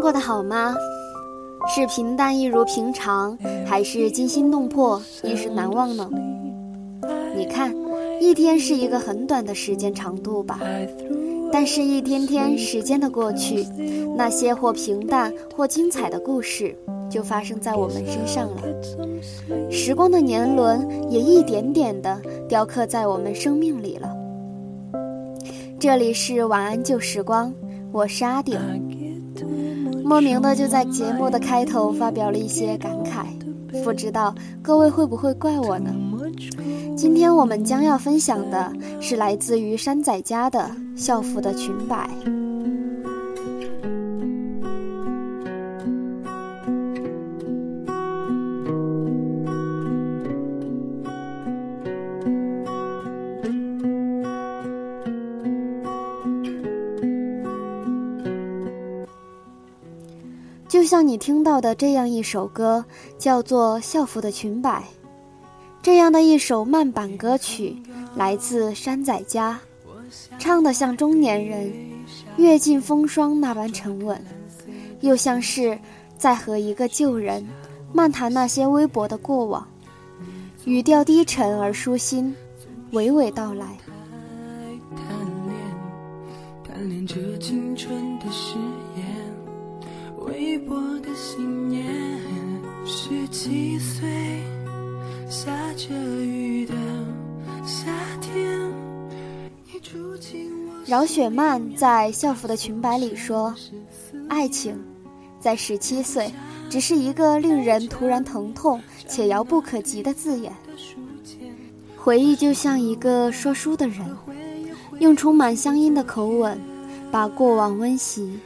[0.00, 0.74] 过得好吗？
[1.74, 6.10] 是平淡一如平常，还是惊心动魄、一时难忘呢？
[7.36, 7.72] 你看，
[8.20, 10.58] 一天是一个很短的时间长度吧，
[11.52, 13.64] 但是，一天天时间的过去，
[14.16, 16.76] 那些或平淡或精彩的故事
[17.08, 18.62] 就发生在我们身上了。
[19.70, 24.12] 时光的年轮也一点点的雕刻在我们生命里了。
[25.78, 27.54] 这里是晚安旧时光，
[27.92, 28.58] 我是阿顶。
[30.04, 33.24] 莫名的就在节目的开头发表了一些感慨，
[33.82, 35.90] 不知道各位会不会怪我呢？
[36.96, 42.08] 今天我们将要分享的是来自于山仔家的校服的裙摆。
[60.82, 62.84] 就像你听到的这样一首歌，
[63.16, 64.80] 叫做《校服的裙摆》，
[65.80, 67.80] 这样的一首慢板歌曲，
[68.16, 69.60] 来自山仔家，
[70.40, 71.72] 唱得像中年人
[72.36, 74.20] 阅尽风霜那般沉稳，
[75.02, 75.78] 又像是
[76.18, 77.46] 在和一个旧人
[77.92, 79.64] 漫谈那些微薄的过往，
[80.64, 82.34] 语调低沉而舒心，
[82.90, 83.78] 娓娓道来。
[86.64, 88.56] 贪恋着青春的誓
[97.64, 98.60] 夏天
[100.84, 103.54] 饶雪漫在《校服的裙摆》里说
[104.28, 104.78] ：“爱情，
[105.40, 106.32] 在十七岁，
[106.68, 110.52] 只是一个令人突然疼痛且遥不可及的字眼。
[111.96, 114.04] 回忆就像一个说书的人，
[114.98, 116.58] 用充满乡音的口吻，
[117.10, 118.38] 把过往温习。”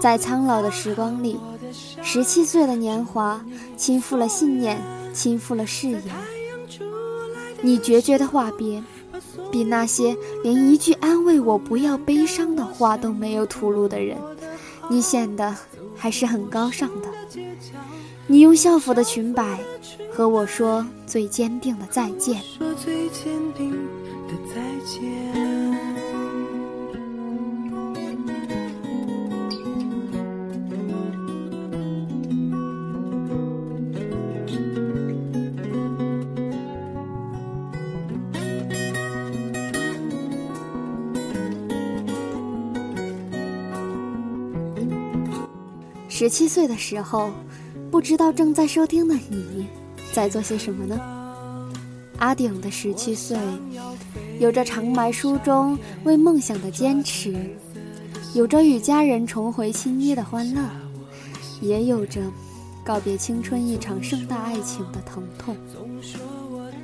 [0.00, 1.38] 在苍老的时光里，
[2.02, 3.44] 十七岁的年华
[3.76, 4.80] 倾覆了信念，
[5.12, 6.02] 倾覆了誓言。
[7.62, 8.82] 你决绝的话别，
[9.50, 14.16] 比那些连一句安慰我不要悲伤的话都没有吐露的人，
[14.88, 15.54] 你显得
[15.96, 17.08] 还是很高尚的。
[18.26, 19.58] 你用校服的裙摆
[20.12, 22.42] 和我说最坚定的再见。
[46.18, 47.30] 十七岁的时候，
[47.92, 49.68] 不知道正在收听的你，
[50.12, 51.00] 在做些什么呢？
[52.18, 53.38] 阿顶的十七岁，
[54.40, 57.36] 有着长埋书中为梦想的坚持，
[58.34, 60.60] 有着与家人重回亲昵的欢乐，
[61.60, 62.20] 也有着
[62.82, 65.56] 告别青春一场盛大爱情的疼痛。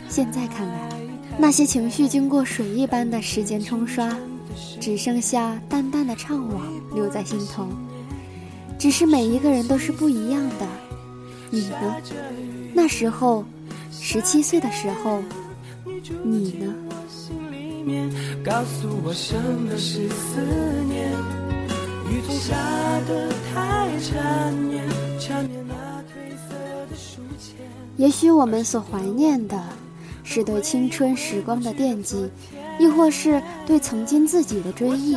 [0.09, 0.93] 现在看来，
[1.37, 4.17] 那些情绪经过水一般的时间冲刷，
[4.81, 7.67] 只剩下淡淡的怅惘留在心头。
[8.79, 10.67] 只是每一个人都是不一样的，
[11.51, 11.97] 你呢？
[12.75, 13.45] 那时候，
[13.91, 15.23] 十七岁的时候，
[16.23, 16.75] 你呢？
[27.97, 29.63] 也许我们所怀念的，
[30.25, 32.29] 是对青春时光的惦记，
[32.79, 35.17] 亦或是对曾经自己的追忆。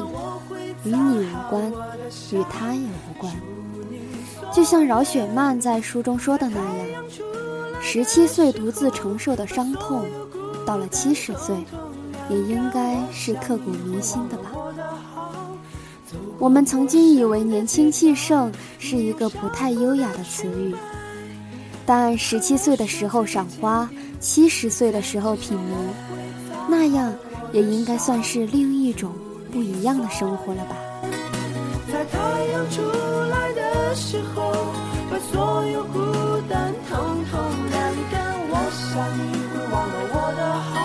[0.84, 1.72] 与你无关，
[2.32, 3.34] 与他也无关。
[4.54, 7.04] 就像饶雪漫在书中说的那样，
[7.82, 10.06] 十七岁独自承受的伤痛，
[10.66, 11.56] 到了七十岁，
[12.30, 14.52] 也应该是刻骨铭心的吧。
[16.40, 20.76] 我们曾经以为年轻气盛是一个不太优雅的词语，
[21.86, 25.75] 但十七岁的时候赏花，七十岁的时候品茗，
[26.69, 27.13] 那样
[27.51, 29.12] 也应该算是另一种。
[29.52, 30.76] 不一样的生活了吧？
[31.92, 34.52] 在太阳出来的时候，
[35.10, 36.00] 把所有孤
[36.50, 37.40] 单统统
[37.72, 38.36] 晾干。
[38.50, 38.86] 我想
[39.18, 40.76] 你会忘了我的好，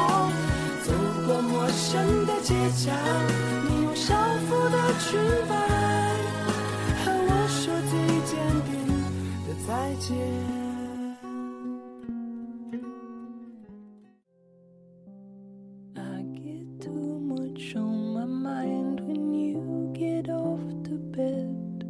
[0.84, 0.86] 走
[1.26, 2.90] 过陌生的街角，
[3.68, 4.14] 你用校
[4.46, 5.18] 服的裙
[5.48, 5.52] 摆
[7.02, 7.60] 和我说
[7.90, 7.92] 最
[8.24, 8.30] 坚
[8.66, 8.72] 定
[9.46, 9.70] 的再
[10.00, 10.10] 见。
[18.42, 21.84] Mind when you get off the bed.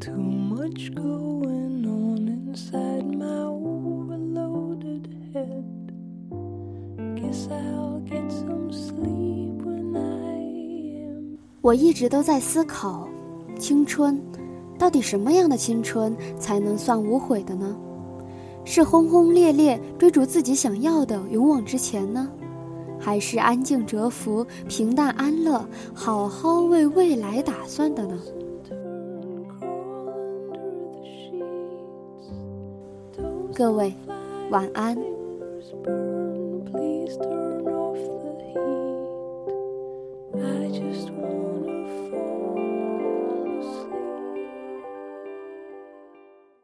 [0.00, 5.64] Too much going on inside my overloaded head.
[7.16, 10.38] Guess i'll get some sleep when i
[11.04, 11.38] am.
[11.60, 13.06] 我一直都在思考
[13.58, 14.18] 青春
[14.78, 17.76] 到底什么样的青春才能算无悔的呢？
[18.64, 22.30] 是轰轰烈烈追逐自己想要的勇往直前呢？
[23.06, 25.64] 还是安静蛰伏、平淡安乐、
[25.94, 28.18] 好好为未来打算的呢？
[33.54, 33.94] 各位，
[34.50, 34.98] 晚安。